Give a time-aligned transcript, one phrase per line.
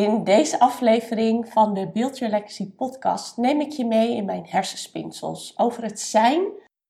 [0.00, 2.44] In deze aflevering van de Build Your
[2.76, 6.46] podcast neem ik je mee in mijn hersenspinsels over het zijn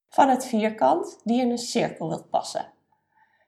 [0.09, 2.71] van het vierkant die in een cirkel wilt passen.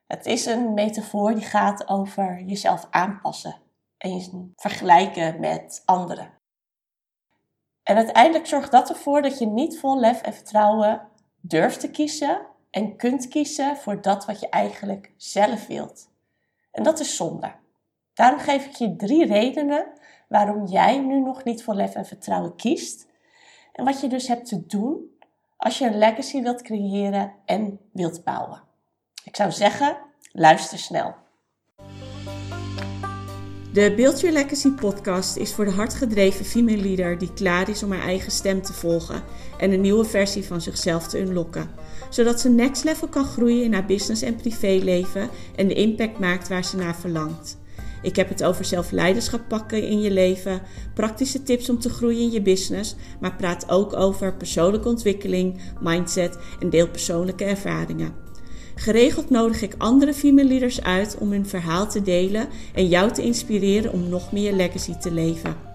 [0.06, 3.56] Het is een metafoor die gaat over jezelf aanpassen
[3.98, 6.32] en je vergelijken met anderen.
[7.82, 11.08] En uiteindelijk zorgt dat ervoor dat je niet vol lef en vertrouwen
[11.40, 16.10] durft te kiezen en kunt kiezen voor dat wat je eigenlijk zelf wilt.
[16.70, 17.62] En dat is zonde.
[18.14, 19.86] Daarom geef ik je drie redenen
[20.28, 23.06] waarom jij nu nog niet voor lef en vertrouwen kiest.
[23.72, 25.12] En wat je dus hebt te doen
[25.56, 28.62] als je een legacy wilt creëren en wilt bouwen.
[29.24, 29.96] Ik zou zeggen,
[30.32, 31.14] luister snel.
[33.72, 37.92] De Build Your Legacy podcast is voor de hardgedreven female leader die klaar is om
[37.92, 39.22] haar eigen stem te volgen
[39.58, 41.70] en een nieuwe versie van zichzelf te unlocken.
[42.10, 46.48] Zodat ze next level kan groeien in haar business en privéleven en de impact maakt
[46.48, 47.62] waar ze naar verlangt.
[48.04, 50.62] Ik heb het over zelfleiderschap pakken in je leven,
[50.94, 56.38] praktische tips om te groeien in je business, maar praat ook over persoonlijke ontwikkeling, mindset
[56.60, 58.12] en deel persoonlijke ervaringen.
[58.74, 63.22] Geregeld nodig ik andere female leaders uit om hun verhaal te delen en jou te
[63.22, 65.73] inspireren om nog meer legacy te leven.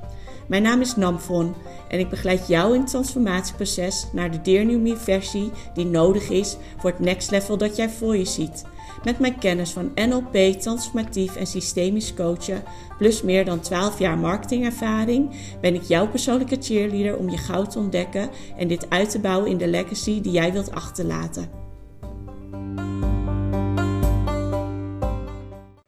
[0.50, 1.55] Mijn naam is Namfon
[1.89, 6.58] en ik begeleid jou in het transformatieproces naar de Dear New versie die nodig is
[6.78, 8.66] voor het next level dat jij voor je ziet.
[9.03, 12.64] Met mijn kennis van NLP, transformatief en systemisch coachen,
[12.97, 15.30] plus meer dan 12 jaar marketingervaring,
[15.61, 19.50] ben ik jouw persoonlijke cheerleader om je goud te ontdekken en dit uit te bouwen
[19.50, 21.50] in de legacy die jij wilt achterlaten.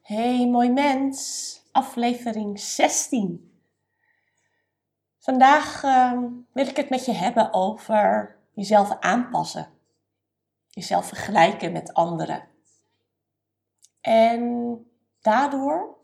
[0.02, 3.51] Hey mooi mens, aflevering 16.
[5.22, 9.68] Vandaag uh, wil ik het met je hebben over jezelf aanpassen.
[10.70, 12.48] Jezelf vergelijken met anderen.
[14.02, 14.76] En
[15.20, 15.98] daardoor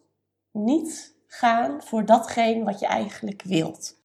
[0.52, 4.02] niet gaan voor datgene wat je eigenlijk wilt.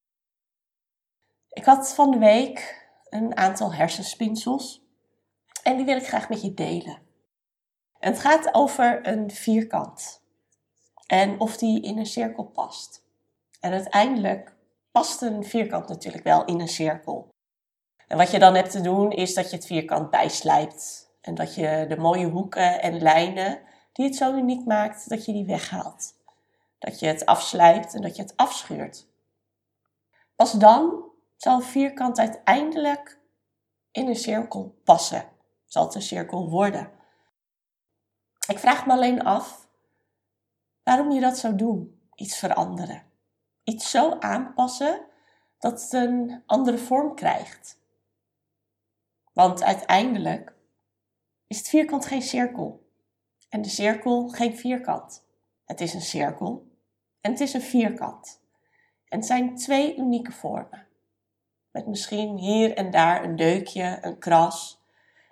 [1.49, 4.83] Ik had van de week een aantal hersenspinsels
[5.63, 6.99] en die wil ik graag met je delen.
[7.99, 10.23] En het gaat over een vierkant
[11.07, 13.05] en of die in een cirkel past.
[13.61, 14.61] En uiteindelijk
[14.93, 17.29] past een vierkant natuurlijk wel in een cirkel.
[18.07, 21.55] En wat je dan hebt te doen is dat je het vierkant bijslijpt en dat
[21.55, 23.61] je de mooie hoeken en lijnen
[23.93, 26.15] die het zo uniek maakt dat je die weghaalt.
[26.79, 29.07] Dat je het afslijpt en dat je het afschuurt.
[30.37, 31.05] Pas dan
[31.37, 33.19] zal een vierkant uiteindelijk
[33.91, 35.25] in een cirkel passen.
[35.67, 36.91] Zal het een cirkel worden.
[38.49, 39.69] Ik vraag me alleen af
[40.83, 42.01] waarom je dat zou doen.
[42.15, 43.12] Iets veranderen.
[43.65, 45.07] Iets zo aanpassen
[45.59, 47.81] dat het een andere vorm krijgt.
[49.33, 50.55] Want uiteindelijk
[51.47, 52.87] is het vierkant geen cirkel
[53.49, 55.25] en de cirkel geen vierkant.
[55.65, 56.67] Het is een cirkel
[57.21, 58.41] en het is een vierkant.
[59.09, 60.87] En het zijn twee unieke vormen.
[61.71, 64.81] Met misschien hier en daar een deukje, een kras,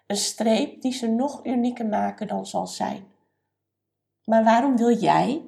[0.07, 3.13] een streep die ze nog unieker maken dan zal zijn.
[4.25, 5.45] Maar waarom wil jij,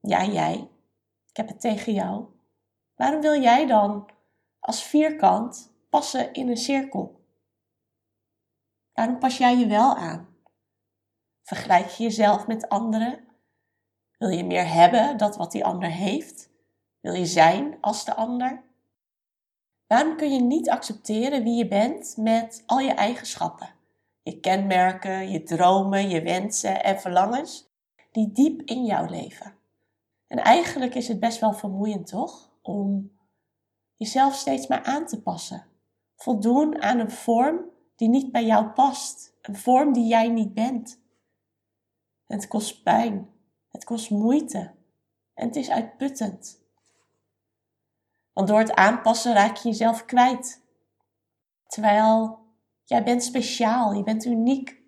[0.00, 0.68] ja jij,
[1.30, 2.24] ik heb het tegen jou,
[2.94, 4.10] waarom wil jij dan
[4.58, 7.20] als vierkant passen in een cirkel?
[8.92, 10.28] Waarom pas jij je wel aan?
[11.42, 13.28] Vergelijk je jezelf met anderen?
[14.18, 16.50] Wil je meer hebben dat wat die ander heeft?
[17.00, 18.62] Wil je zijn als de ander?
[19.86, 23.74] Waarom kun je niet accepteren wie je bent met al je eigenschappen?
[24.22, 27.68] Je kenmerken, je dromen, je wensen en verlangens
[28.12, 29.59] die diep in jou leven.
[30.30, 32.50] En eigenlijk is het best wel vermoeiend, toch?
[32.62, 33.12] Om
[33.94, 35.66] jezelf steeds maar aan te passen.
[36.16, 39.36] Voldoen aan een vorm die niet bij jou past.
[39.42, 41.00] Een vorm die jij niet bent.
[42.26, 43.30] Het kost pijn.
[43.68, 44.74] Het kost moeite.
[45.34, 46.62] En het is uitputtend.
[48.32, 50.62] Want door het aanpassen raak je jezelf kwijt.
[51.66, 52.38] Terwijl
[52.84, 54.82] jij bent speciaal, je bent uniek.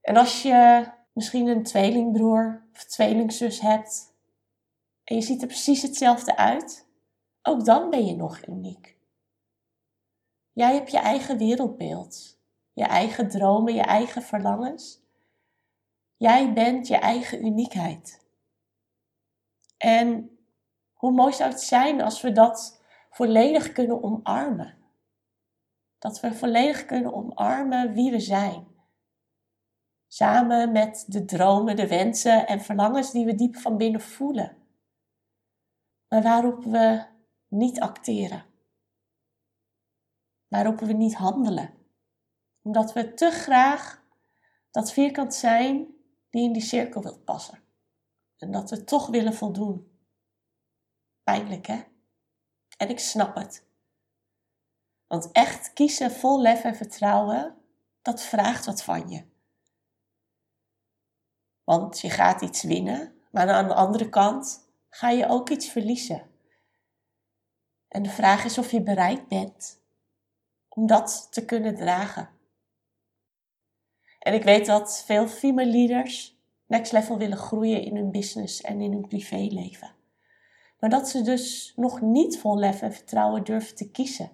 [0.00, 4.11] En als je misschien een tweelingbroer of tweelingzus hebt
[5.12, 6.86] en je ziet er precies hetzelfde uit,
[7.42, 8.98] ook dan ben je nog uniek.
[10.52, 12.38] Jij hebt je eigen wereldbeeld,
[12.72, 15.00] je eigen dromen, je eigen verlangens.
[16.16, 18.26] Jij bent je eigen uniekheid.
[19.76, 20.38] En
[20.92, 24.78] hoe mooi zou het zijn als we dat volledig kunnen omarmen?
[25.98, 28.66] Dat we volledig kunnen omarmen wie we zijn.
[30.08, 34.61] Samen met de dromen, de wensen en verlangens die we diep van binnen voelen.
[36.12, 37.04] Maar waarop we
[37.48, 38.44] niet acteren.
[40.48, 41.74] Waarop we niet handelen.
[42.62, 44.04] Omdat we te graag
[44.70, 45.94] dat vierkant zijn
[46.30, 47.62] die in die cirkel wilt passen.
[48.36, 49.90] En dat we toch willen voldoen.
[51.22, 51.82] pijnlijk, hè?
[52.76, 53.66] En ik snap het.
[55.06, 57.56] Want echt kiezen vol lef en vertrouwen,
[58.02, 59.24] dat vraagt wat van je.
[61.64, 64.61] Want je gaat iets winnen, maar aan de andere kant
[64.94, 66.22] ga je ook iets verliezen.
[67.88, 69.80] En de vraag is of je bereid bent
[70.68, 72.28] om dat te kunnen dragen.
[74.18, 78.80] En ik weet dat veel female leaders next level willen groeien in hun business en
[78.80, 79.94] in hun privéleven.
[80.78, 84.30] Maar dat ze dus nog niet vol lef en vertrouwen durven te kiezen.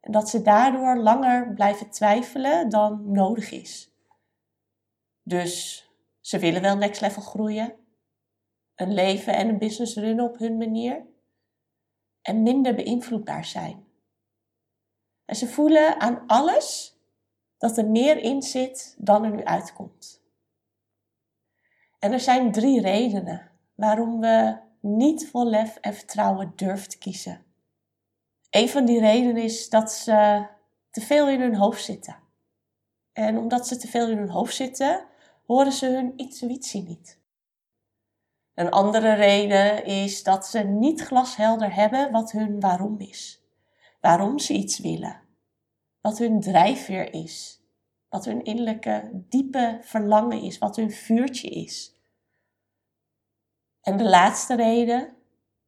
[0.00, 3.94] En dat ze daardoor langer blijven twijfelen dan nodig is.
[5.22, 5.84] Dus
[6.20, 7.74] ze willen wel next level groeien,
[8.80, 11.06] een leven en een business runnen op hun manier
[12.22, 13.84] en minder beïnvloedbaar zijn.
[15.24, 16.98] En ze voelen aan alles
[17.58, 20.22] dat er meer in zit dan er nu uitkomt.
[21.98, 27.44] En er zijn drie redenen waarom we niet vol lef en vertrouwen durven te kiezen.
[28.50, 30.46] Een van die redenen is dat ze
[30.90, 32.16] te veel in hun hoofd zitten.
[33.12, 35.06] En omdat ze te veel in hun hoofd zitten,
[35.46, 37.19] horen ze hun intuïtie niet.
[38.54, 43.44] Een andere reden is dat ze niet glashelder hebben wat hun waarom is.
[44.00, 45.20] Waarom ze iets willen.
[46.00, 47.60] Wat hun drijfveer is.
[48.08, 50.58] Wat hun innerlijke diepe verlangen is.
[50.58, 51.94] Wat hun vuurtje is.
[53.80, 55.16] En de laatste reden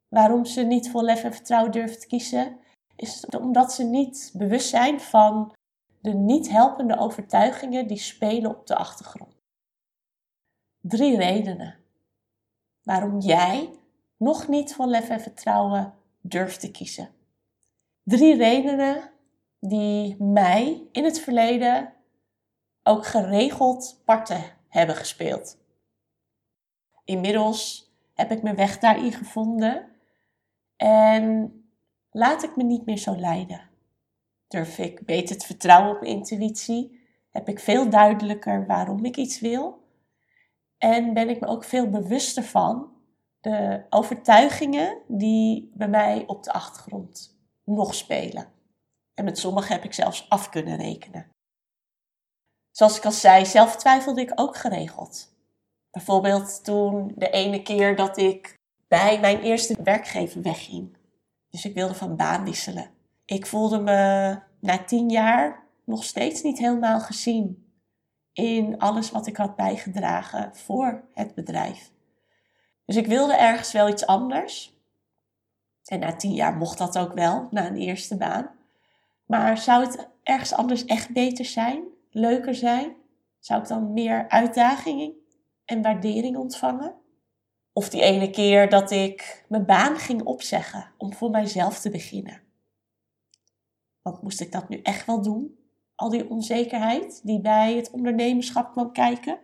[0.09, 2.59] waarom ze niet vol lef en vertrouwen durven te kiezen,
[2.97, 5.55] is omdat ze niet bewust zijn van
[6.01, 9.35] de niet helpende overtuigingen die spelen op de achtergrond.
[10.81, 11.82] Drie redenen
[12.83, 13.71] waarom jij
[14.17, 17.11] nog niet vol lef en vertrouwen durft te kiezen.
[18.03, 19.11] Drie redenen
[19.61, 21.93] die mij in het verleden
[22.83, 25.59] ook geregeld parten hebben gespeeld.
[27.05, 29.89] Inmiddels heb ik mijn weg daarin gevonden
[30.77, 31.55] en
[32.11, 33.71] laat ik me niet meer zo leiden.
[34.49, 37.01] Durf ik beter te vertrouwen op intuïtie?
[37.31, 39.82] Heb ik veel duidelijker waarom ik iets wil?
[40.85, 42.93] En ben ik me ook veel bewuster van
[43.41, 48.47] de overtuigingen die bij mij op de achtergrond nog spelen.
[49.15, 51.31] En met sommige heb ik zelfs af kunnen rekenen.
[52.71, 55.35] Zoals ik al zei, zelf twijfelde ik ook geregeld.
[55.91, 58.55] Bijvoorbeeld toen de ene keer dat ik
[58.89, 60.97] bij mijn eerste werkgever wegging.
[61.51, 62.91] Dus ik wilde van baan wisselen.
[63.25, 67.62] Ik voelde me na tien jaar nog steeds niet helemaal gezien
[68.33, 71.91] in alles wat ik had bijgedragen voor het bedrijf.
[72.85, 74.77] Dus ik wilde ergens wel iets anders.
[75.85, 78.51] En na tien jaar mocht dat ook wel, na een eerste baan.
[79.27, 82.97] Maar zou het ergens anders echt beter zijn, leuker zijn?
[83.39, 85.15] Zou ik dan meer uitdaging
[85.65, 86.95] en waardering ontvangen?
[87.73, 92.41] Of die ene keer dat ik mijn baan ging opzeggen om voor mijzelf te beginnen.
[94.03, 95.62] Want moest ik dat nu echt wel doen?
[96.03, 99.39] Al die onzekerheid die bij het ondernemerschap kwam kijken.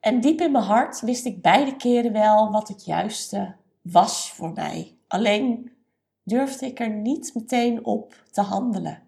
[0.00, 4.52] En diep in mijn hart wist ik beide keren wel wat het juiste was voor
[4.52, 4.98] mij.
[5.06, 5.72] Alleen
[6.22, 9.02] durfde ik er niet meteen op te handelen.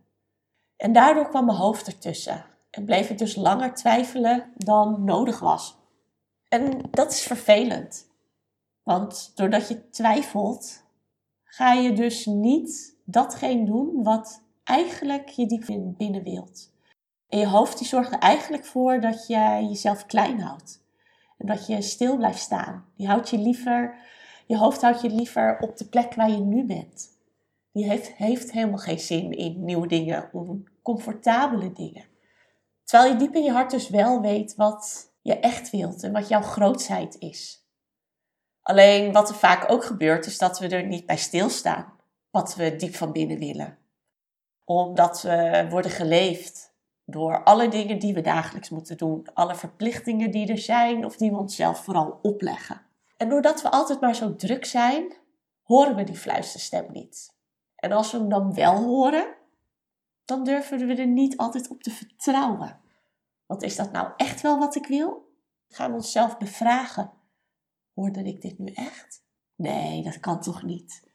[0.76, 5.76] En daardoor kwam mijn hoofd ertussen en bleef ik dus langer twijfelen dan nodig was.
[6.48, 8.08] En dat is vervelend.
[8.82, 10.84] Want doordat je twijfelt,
[11.44, 15.64] ga je dus niet datgene doen wat eigenlijk je diep
[15.96, 16.72] binnen wilt.
[17.28, 20.84] En je hoofd die zorgt er eigenlijk voor dat je jezelf klein houdt.
[21.38, 22.84] En dat je stil blijft staan.
[22.96, 23.94] Die houdt je liever,
[24.46, 27.18] je hoofd houdt je liever op de plek waar je nu bent.
[27.72, 32.04] Die heeft, heeft helemaal geen zin in nieuwe dingen, oncomfortabele dingen.
[32.84, 36.28] Terwijl je diep in je hart dus wel weet wat je echt wilt en wat
[36.28, 37.64] jouw grootsheid is.
[38.62, 41.92] Alleen wat er vaak ook gebeurt, is dat we er niet bij stilstaan.
[42.30, 43.79] Wat we diep van binnen willen
[44.70, 46.74] omdat we worden geleefd
[47.04, 49.26] door alle dingen die we dagelijks moeten doen.
[49.34, 52.80] Alle verplichtingen die er zijn of die we onszelf vooral opleggen.
[53.16, 55.14] En doordat we altijd maar zo druk zijn,
[55.62, 57.34] horen we die fluisterstem niet.
[57.76, 59.34] En als we hem dan wel horen,
[60.24, 62.80] dan durven we er niet altijd op te vertrouwen.
[63.46, 65.32] Want is dat nou echt wel wat ik wil?
[65.66, 67.12] We gaan onszelf bevragen.
[67.94, 69.22] Hoorde ik dit nu echt?
[69.54, 71.09] Nee, dat kan toch niet?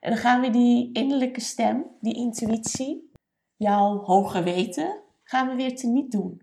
[0.00, 3.10] En dan gaan we die innerlijke stem, die intuïtie,
[3.56, 6.42] jouw hoge weten, gaan we weer te niet doen.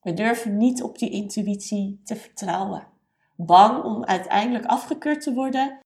[0.00, 2.86] We durven niet op die intuïtie te vertrouwen.
[3.36, 5.78] Bang om uiteindelijk afgekeurd te worden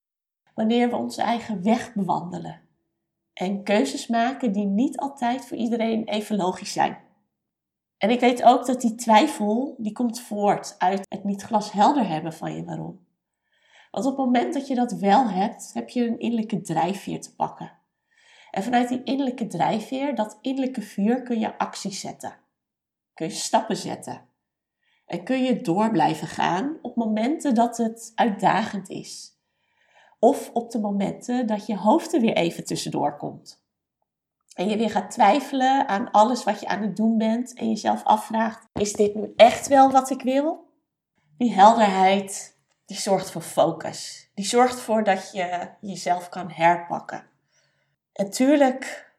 [0.54, 2.60] wanneer we onze eigen weg bewandelen.
[3.32, 6.98] En keuzes maken die niet altijd voor iedereen even logisch zijn.
[7.98, 12.32] En ik weet ook dat die twijfel, die komt voort uit het niet glashelder hebben
[12.32, 13.05] van je waarom.
[13.96, 17.34] Want op het moment dat je dat wel hebt, heb je een innerlijke drijfveer te
[17.34, 17.72] pakken.
[18.50, 22.36] En vanuit die innerlijke drijfveer, dat innerlijke vuur, kun je acties zetten.
[23.14, 24.28] Kun je stappen zetten.
[25.06, 29.38] En kun je door blijven gaan op momenten dat het uitdagend is.
[30.18, 33.64] Of op de momenten dat je hoofd er weer even tussendoor komt.
[34.54, 37.54] En je weer gaat twijfelen aan alles wat je aan het doen bent.
[37.54, 40.64] En jezelf afvraagt: is dit nu echt wel wat ik wil?
[41.38, 42.55] Die helderheid,
[42.86, 44.30] die zorgt voor focus.
[44.34, 47.26] Die zorgt ervoor dat je jezelf kan herpakken.
[48.12, 49.14] En tuurlijk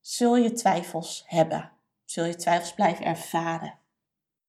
[0.00, 1.72] zul je twijfels hebben.
[2.04, 3.78] Zul je twijfels blijven ervaren.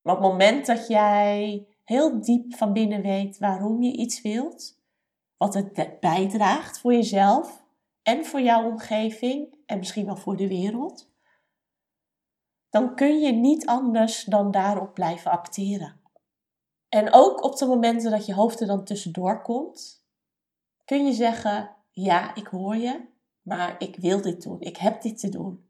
[0.02, 4.80] Maar op het moment dat jij heel diep van binnen weet waarom je iets wilt,
[5.38, 7.64] wat het bijdraagt voor jezelf
[8.04, 11.10] en voor jouw omgeving en misschien wel voor de wereld,
[12.70, 16.00] dan kun je niet anders dan daarop blijven acteren.
[16.90, 20.06] En ook op de momenten dat je hoofd er dan tussendoor komt,
[20.86, 23.06] kun je zeggen: Ja, ik hoor je,
[23.42, 25.66] maar ik wil dit doen, ik heb dit te doen.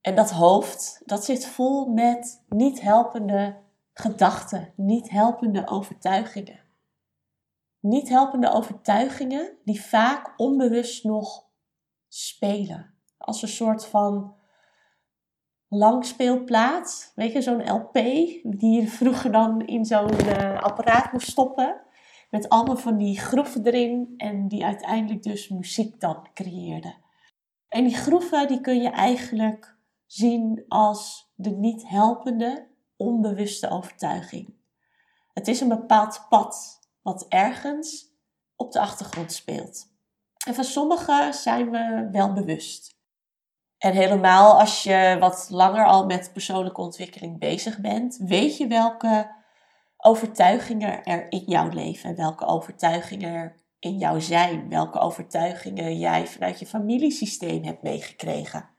[0.00, 3.56] En dat hoofd, dat zit vol met niet helpende
[3.92, 6.60] gedachten, niet helpende overtuigingen.
[7.80, 11.44] Niet helpende overtuigingen die vaak onbewust nog
[12.08, 12.94] spelen.
[13.18, 14.34] Als een soort van
[15.70, 17.12] langspeelplaat.
[17.14, 17.94] Weet je, zo'n LP
[18.42, 21.80] die je vroeger dan in zo'n uh, apparaat moest stoppen.
[22.30, 26.94] Met allemaal van die groeven erin en die uiteindelijk dus muziek dan creëerden.
[27.68, 34.54] En die groeven die kun je eigenlijk zien als de niet helpende, onbewuste overtuiging.
[35.32, 38.14] Het is een bepaald pad wat ergens
[38.56, 39.86] op de achtergrond speelt.
[40.46, 42.99] En van sommige zijn we wel bewust.
[43.80, 49.36] En helemaal als je wat langer al met persoonlijke ontwikkeling bezig bent, weet je welke
[49.96, 56.58] overtuigingen er in jouw leven, welke overtuigingen er in jou zijn, welke overtuigingen jij vanuit
[56.58, 58.70] je familiesysteem hebt meegekregen.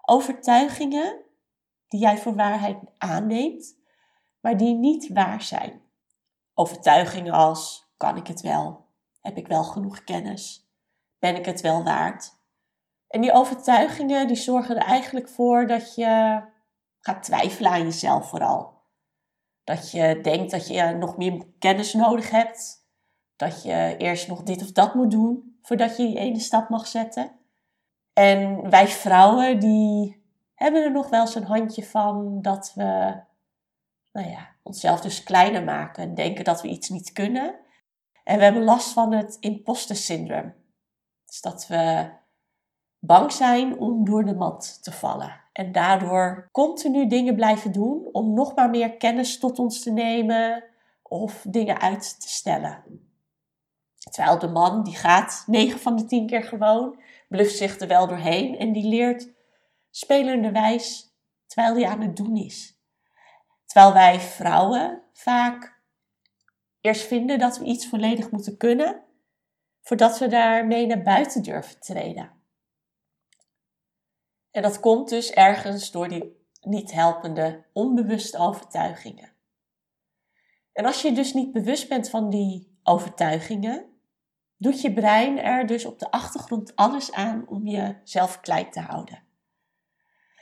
[0.00, 1.24] Overtuigingen
[1.88, 3.76] die jij voor waarheid aanneemt,
[4.40, 5.82] maar die niet waar zijn.
[6.54, 8.86] Overtuigingen als: kan ik het wel?
[9.20, 10.70] Heb ik wel genoeg kennis?
[11.18, 12.40] Ben ik het wel waard?
[13.12, 16.42] En die overtuigingen die zorgen er eigenlijk voor dat je
[17.00, 18.80] gaat twijfelen aan jezelf vooral.
[19.64, 22.86] Dat je denkt dat je nog meer kennis nodig hebt.
[23.36, 26.86] Dat je eerst nog dit of dat moet doen voordat je die ene stap mag
[26.86, 27.30] zetten.
[28.12, 33.20] En wij vrouwen die hebben er nog wel eens een handje van dat we
[34.12, 37.54] nou ja, onszelf dus kleiner maken en denken dat we iets niet kunnen.
[38.24, 40.54] En we hebben last van het imposter syndroom.
[41.26, 42.10] Dus dat we
[43.04, 45.40] bang zijn om door de mat te vallen.
[45.52, 50.64] En daardoor continu dingen blijven doen om nog maar meer kennis tot ons te nemen
[51.02, 52.84] of dingen uit te stellen.
[54.10, 58.06] Terwijl de man die gaat 9 van de 10 keer gewoon, bluft zich er wel
[58.06, 59.28] doorheen en die leert
[59.90, 61.14] spelenderwijs
[61.46, 62.80] terwijl hij aan het doen is.
[63.66, 65.80] Terwijl wij vrouwen vaak
[66.80, 69.02] eerst vinden dat we iets volledig moeten kunnen,
[69.80, 72.41] voordat we daarmee naar buiten durven treden.
[74.52, 79.32] En dat komt dus ergens door die niet helpende, onbewuste overtuigingen.
[80.72, 83.86] En als je dus niet bewust bent van die overtuigingen,
[84.56, 89.22] doet je brein er dus op de achtergrond alles aan om jezelf klein te houden.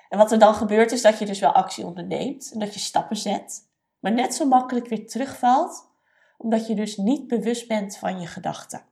[0.09, 2.81] En wat er dan gebeurt is dat je dus wel actie onderneemt en dat je
[2.81, 5.88] stappen zet, maar net zo makkelijk weer terugvalt,
[6.37, 8.85] omdat je dus niet bewust bent van je gedachten.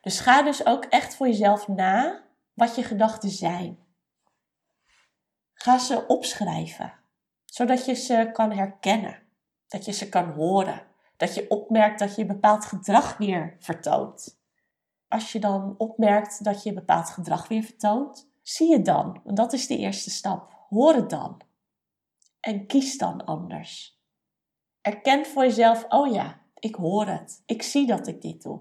[0.00, 2.22] Dus ga dus ook echt voor jezelf na
[2.54, 3.83] wat je gedachten zijn.
[5.54, 6.92] Ga ze opschrijven,
[7.44, 9.22] zodat je ze kan herkennen,
[9.68, 10.82] dat je ze kan horen,
[11.16, 14.38] dat je opmerkt dat je bepaald gedrag weer vertoont.
[15.08, 19.52] Als je dan opmerkt dat je bepaald gedrag weer vertoont, zie het dan, want dat
[19.52, 20.52] is de eerste stap.
[20.68, 21.40] Hoor het dan.
[22.40, 24.00] En kies dan anders.
[24.80, 27.42] Erken voor jezelf, oh ja, ik hoor het.
[27.46, 28.60] Ik zie dat ik dit doe.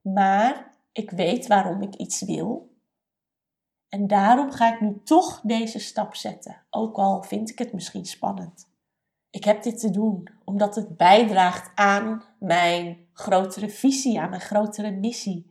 [0.00, 2.69] Maar ik weet waarom ik iets wil
[3.90, 8.04] en daarom ga ik nu toch deze stap zetten, ook al vind ik het misschien
[8.04, 8.68] spannend.
[9.30, 14.90] Ik heb dit te doen omdat het bijdraagt aan mijn grotere visie, aan mijn grotere
[14.90, 15.50] missie,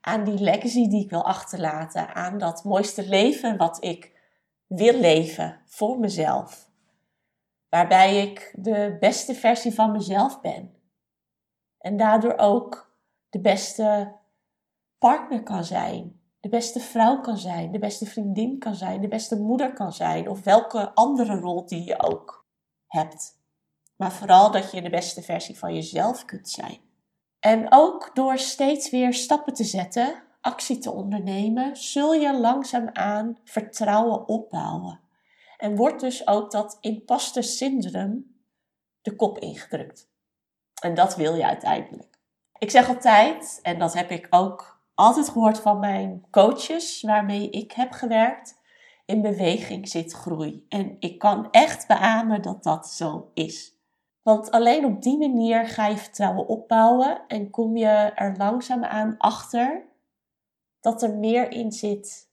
[0.00, 4.12] aan die legacy die ik wil achterlaten, aan dat mooiste leven wat ik
[4.66, 6.70] wil leven voor mezelf.
[7.68, 10.74] Waarbij ik de beste versie van mezelf ben.
[11.78, 12.96] En daardoor ook
[13.28, 14.12] de beste
[14.98, 19.36] partner kan zijn, de beste vrouw kan zijn, de beste vriendin kan zijn, de beste
[19.36, 22.46] moeder kan zijn of welke andere rol die je ook
[22.86, 23.38] hebt.
[23.96, 26.78] Maar vooral dat je de beste versie van jezelf kunt zijn.
[27.40, 34.28] En ook door steeds weer stappen te zetten, actie te ondernemen, zul je langzaamaan vertrouwen
[34.28, 35.00] opbouwen.
[35.56, 38.36] En wordt dus ook dat imposter syndroom
[39.02, 40.08] de kop ingedrukt.
[40.82, 42.18] En dat wil je uiteindelijk.
[42.58, 47.72] Ik zeg altijd, en dat heb ik ook altijd gehoord van mijn coaches waarmee ik
[47.72, 48.62] heb gewerkt,
[49.06, 50.66] in beweging zit groei.
[50.68, 53.72] En ik kan echt beamen dat dat zo is.
[54.22, 59.84] Want alleen op die manier ga je vertrouwen opbouwen en kom je er langzaamaan achter
[60.80, 62.30] dat er meer in zit,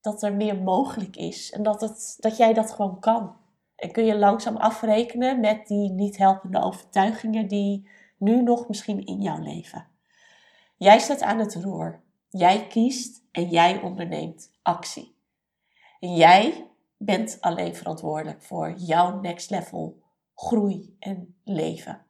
[0.00, 3.36] dat er meer mogelijk is en dat, het, dat jij dat gewoon kan.
[3.76, 7.88] En kun je langzaam afrekenen met die niet helpende overtuigingen die
[8.18, 9.86] nu nog misschien in jouw leven.
[10.76, 12.01] Jij staat aan het roer.
[12.32, 15.16] Jij kiest en jij onderneemt actie.
[16.00, 20.02] En jij bent alleen verantwoordelijk voor jouw next level
[20.34, 22.04] groei en leven.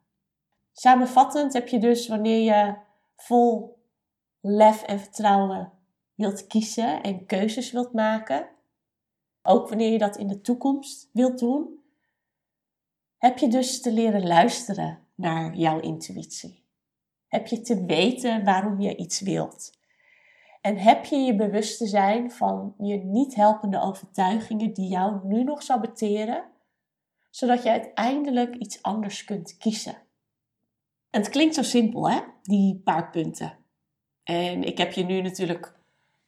[0.73, 2.75] Samenvattend heb je dus wanneer je
[3.15, 3.77] vol
[4.39, 5.71] lef en vertrouwen
[6.15, 8.49] wilt kiezen en keuzes wilt maken,
[9.41, 11.83] ook wanneer je dat in de toekomst wilt doen,
[13.17, 16.63] heb je dus te leren luisteren naar jouw intuïtie.
[17.27, 19.81] Heb je te weten waarom je iets wilt.
[20.63, 25.43] En heb je je bewust te zijn van je niet helpende overtuigingen die jou nu
[25.43, 26.43] nog saboteren,
[27.29, 29.95] zodat je uiteindelijk iets anders kunt kiezen.
[31.09, 32.19] En het klinkt zo simpel, hè?
[32.41, 33.57] Die paar punten.
[34.23, 35.79] En ik heb je nu natuurlijk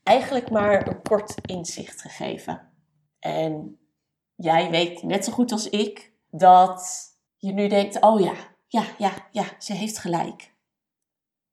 [0.04, 2.72] eigenlijk maar een kort inzicht gegeven.
[3.20, 3.80] En
[4.36, 8.36] jij weet net zo goed als ik dat je nu denkt: oh ja,
[8.68, 10.54] ja, ja, ja, ze heeft gelijk.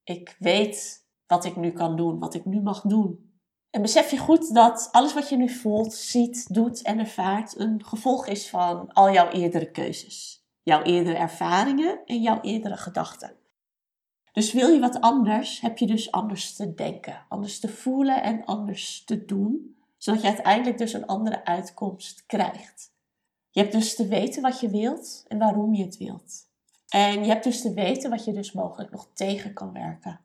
[0.04, 1.01] Ik weet
[1.32, 3.32] wat ik nu kan doen, wat ik nu mag doen.
[3.70, 7.84] En besef je goed dat alles wat je nu voelt, ziet, doet en ervaart een
[7.84, 13.36] gevolg is van al jouw eerdere keuzes, jouw eerdere ervaringen en jouw eerdere gedachten.
[14.32, 18.44] Dus wil je wat anders, heb je dus anders te denken, anders te voelen en
[18.44, 22.92] anders te doen, zodat je uiteindelijk dus een andere uitkomst krijgt.
[23.50, 26.50] Je hebt dus te weten wat je wilt en waarom je het wilt.
[26.88, 30.20] En je hebt dus te weten wat je dus mogelijk nog tegen kan werken.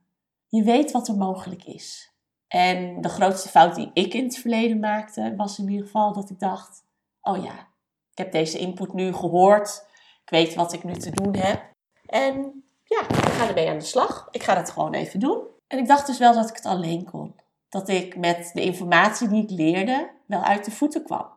[0.47, 2.15] Je weet wat er mogelijk is.
[2.47, 6.29] En de grootste fout die ik in het verleden maakte, was in ieder geval dat
[6.29, 6.83] ik dacht:
[7.21, 7.67] oh ja,
[8.11, 9.85] ik heb deze input nu gehoord.
[10.23, 11.71] Ik weet wat ik nu te doen heb.
[12.05, 14.27] En ja, ik ga ermee aan de slag.
[14.31, 15.41] Ik ga dat gewoon even doen.
[15.67, 17.35] En ik dacht dus wel dat ik het alleen kon.
[17.69, 21.27] Dat ik met de informatie die ik leerde wel uit de voeten kwam.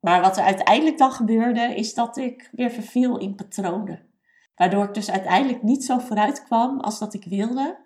[0.00, 4.08] Maar wat er uiteindelijk dan gebeurde, is dat ik weer verviel in patronen.
[4.54, 7.78] Waardoor ik dus uiteindelijk niet zo vooruit kwam als dat ik wilde.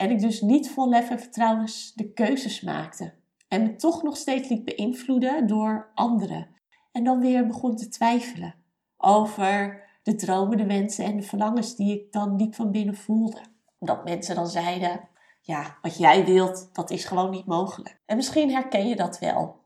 [0.00, 3.14] En ik dus niet vol lef en vertrouwen de keuzes maakte.
[3.48, 6.48] En me toch nog steeds liet beïnvloeden door anderen.
[6.92, 8.54] En dan weer begon te twijfelen
[8.96, 13.40] over de dromen, de wensen en de verlangens die ik dan diep van binnen voelde.
[13.78, 15.08] Dat mensen dan zeiden,
[15.40, 18.00] ja, wat jij wilt, dat is gewoon niet mogelijk.
[18.06, 19.60] En misschien herken je dat wel.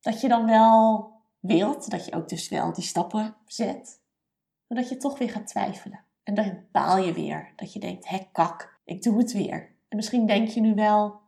[0.00, 1.10] Dat je dan wel
[1.40, 4.00] wilt, dat je ook dus wel die stappen zet,
[4.66, 6.04] maar dat je toch weer gaat twijfelen.
[6.22, 9.76] En dan baal je weer, dat je denkt, hé kak, ik doe het weer.
[9.88, 11.20] En misschien denk je nu wel,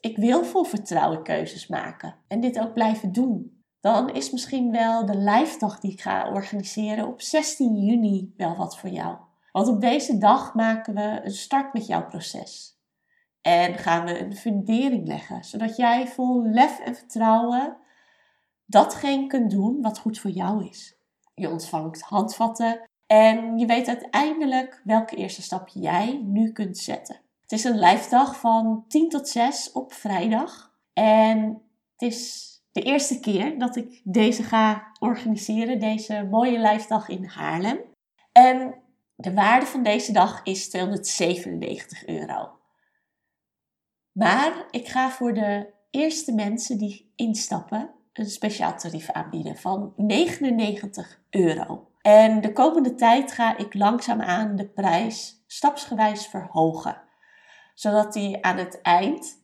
[0.00, 5.06] ik wil vol vertrouwen keuzes maken en dit ook blijven doen dan is misschien wel
[5.06, 9.16] de live dag die ik ga organiseren op 16 juni wel wat voor jou.
[9.52, 12.76] Want op deze dag maken we een start met jouw proces.
[13.40, 17.76] En gaan we een fundering leggen, zodat jij vol lef en vertrouwen
[18.64, 20.96] datgene kunt doen wat goed voor jou is.
[21.34, 27.20] Je ontvangt handvatten en je weet uiteindelijk welke eerste stap jij nu kunt zetten.
[27.40, 30.72] Het is een live dag van 10 tot 6 op vrijdag.
[30.92, 37.24] En het is de eerste keer dat ik deze ga organiseren, deze mooie lijfdag in
[37.24, 37.80] Haarlem.
[38.32, 38.74] En
[39.14, 42.58] de waarde van deze dag is 297 euro.
[44.12, 51.20] Maar ik ga voor de eerste mensen die instappen een speciaal tarief aanbieden van 99
[51.30, 51.87] euro.
[52.08, 57.02] En de komende tijd ga ik langzaamaan de prijs stapsgewijs verhogen,
[57.74, 59.42] zodat die aan het eind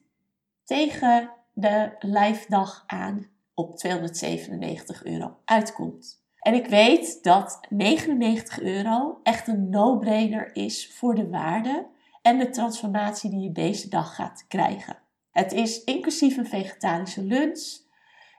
[0.65, 6.25] tegen de live dag aan op 297 euro uitkomt.
[6.39, 11.87] En ik weet dat 99 euro echt een no-brainer is voor de waarde
[12.23, 14.99] en de transformatie die je deze dag gaat krijgen.
[15.31, 17.79] Het is inclusief een vegetarische lunch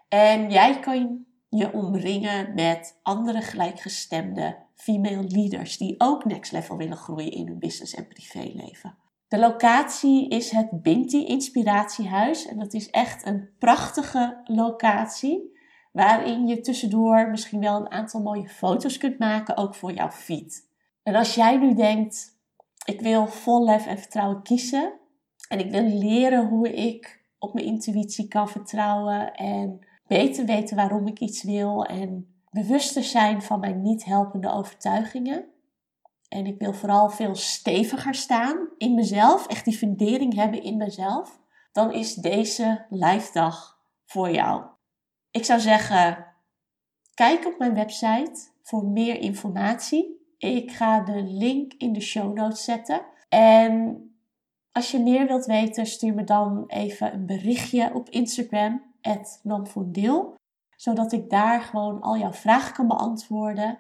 [0.10, 6.98] en jij kan je omringen met andere gelijkgestemde female leaders die ook next level willen
[6.98, 8.98] groeien in hun business en privéleven.
[9.28, 15.54] De locatie is het Binti Inspiratiehuis en dat is echt een prachtige locatie
[15.92, 20.70] waarin je tussendoor misschien wel een aantal mooie foto's kunt maken, ook voor jouw feed.
[21.04, 22.34] En als jij nu denkt,
[22.86, 24.94] Ik wil vol lef en vertrouwen kiezen.
[25.50, 31.08] En ik wil leren hoe ik op mijn intuïtie kan vertrouwen en beter weten waarom
[31.08, 35.46] ik iets wil en bewuster zijn van mijn niet helpende overtuigingen.
[36.30, 41.40] En ik wil vooral veel steviger staan in mezelf, echt die fundering hebben in mezelf.
[41.72, 44.64] Dan is deze live dag voor jou.
[45.32, 46.26] Ik zou zeggen,
[47.14, 50.24] kijk op mijn website voor meer informatie.
[50.38, 53.02] Ik ga de link in de show notes zetten.
[53.30, 54.04] En
[54.72, 58.82] als je meer wilt weten, stuur me dan even een berichtje op Instagram,
[59.44, 60.36] @namfondeel,
[60.76, 63.80] zodat ik daar gewoon al jouw vragen kan beantwoorden.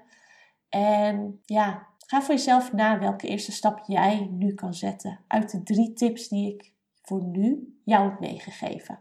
[0.69, 5.63] En ja, ga voor jezelf na welke eerste stap jij nu kan zetten uit de
[5.63, 8.99] drie tips die ik voor nu jou heb meegegeven.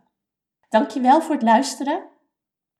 [0.68, 2.08] Dankjewel voor het luisteren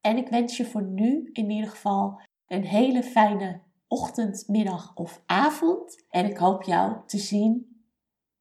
[0.00, 5.22] en ik wens je voor nu in ieder geval een hele fijne ochtend, middag of
[5.26, 6.04] avond.
[6.08, 7.82] En ik hoop jou te zien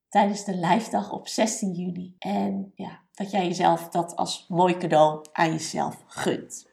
[0.08, 2.16] tijdens de live dag op 16 juni.
[2.18, 6.66] En ja, dat jij jezelf dat als mooi cadeau aan jezelf gunt.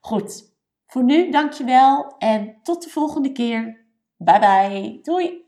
[0.00, 0.52] Goed,
[0.86, 3.86] voor nu dankjewel en tot de volgende keer.
[4.16, 4.98] Bye bye.
[5.02, 5.42] Doei.